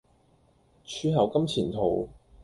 [0.83, 2.09] 柱侯金錢肚